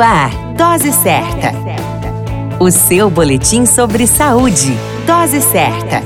[0.00, 1.52] Ar, Dose Certa.
[2.58, 4.72] O seu boletim sobre saúde.
[5.06, 6.02] Dose Certa.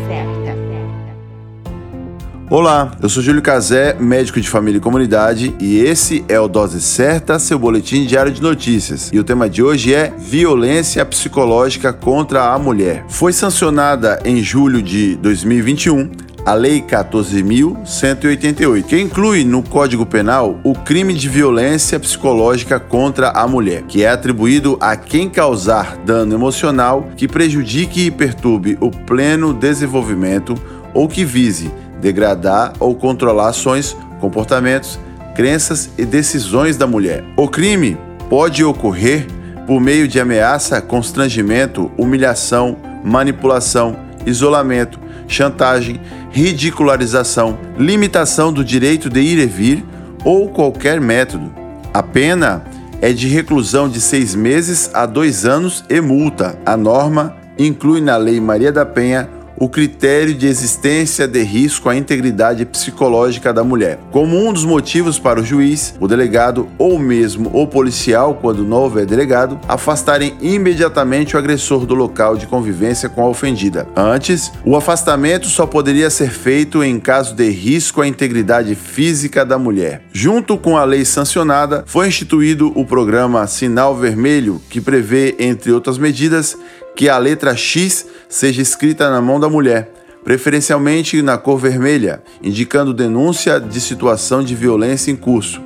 [2.50, 6.80] Olá, eu sou Júlio Cazé, médico de família e comunidade, e esse é o Dose
[6.80, 9.10] Certa, seu boletim diário de notícias.
[9.12, 13.04] E o tema de hoje é violência psicológica contra a mulher.
[13.08, 20.74] Foi sancionada em julho de 2021 a Lei 14.188, que inclui no Código Penal o
[20.74, 27.08] crime de violência psicológica contra a mulher, que é atribuído a quem causar dano emocional
[27.16, 30.54] que prejudique e perturbe o pleno desenvolvimento
[30.92, 35.00] ou que vise degradar ou controlar ações, comportamentos,
[35.34, 37.24] crenças e decisões da mulher.
[37.38, 37.96] O crime
[38.28, 39.26] pode ocorrer
[39.66, 45.98] por meio de ameaça, constrangimento, humilhação, manipulação, isolamento, chantagem,
[46.34, 49.84] ridicularização, limitação do direito de ir e vir
[50.24, 51.48] ou qualquer método.
[51.92, 52.64] A pena
[53.00, 56.58] é de reclusão de seis meses a dois anos e multa.
[56.66, 61.96] A norma inclui na Lei Maria da Penha o critério de existência de risco à
[61.96, 67.50] integridade psicológica da mulher, como um dos motivos para o juiz, o delegado ou mesmo
[67.52, 73.22] o policial, quando não houver delegado, afastarem imediatamente o agressor do local de convivência com
[73.22, 73.86] a ofendida.
[73.96, 79.58] Antes, o afastamento só poderia ser feito em caso de risco à integridade física da
[79.58, 80.02] mulher.
[80.12, 85.98] Junto com a lei sancionada, foi instituído o programa Sinal Vermelho, que prevê, entre outras
[85.98, 86.56] medidas,
[86.94, 89.92] que a letra X seja escrita na mão da mulher,
[90.24, 95.60] preferencialmente na cor vermelha, indicando denúncia de situação de violência em curso.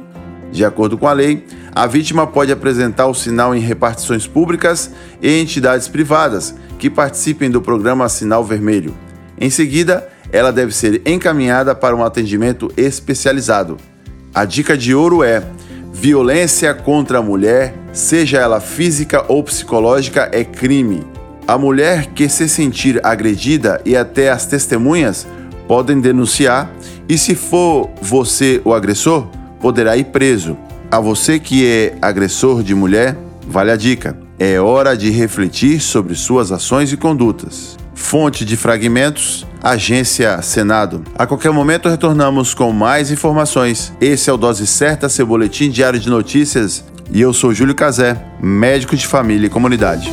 [0.51, 4.91] De acordo com a lei, a vítima pode apresentar o sinal em repartições públicas
[5.23, 8.97] e entidades privadas que participem do programa Sinal Vermelho.
[9.39, 13.77] Em seguida, ela deve ser encaminhada para um atendimento especializado.
[14.35, 15.43] A dica de ouro é:
[15.93, 21.18] violência contra a mulher, seja ela física ou psicológica, é crime.
[21.49, 25.27] A mulher que se sentir agredida e até as testemunhas
[25.67, 26.71] podem denunciar,
[27.09, 29.27] e se for você o agressor,
[29.59, 30.59] poderá ir preso.
[30.91, 33.17] A você que é agressor de mulher,
[33.47, 37.79] vale a dica: é hora de refletir sobre suas ações e condutas.
[37.95, 41.03] Fonte de fragmentos, Agência Senado.
[41.15, 43.91] A qualquer momento retornamos com mais informações.
[44.03, 46.85] Esse é o Dose Certa, seu boletim diário de notícias.
[47.11, 50.13] E eu sou Júlio Cazé, médico de família e comunidade.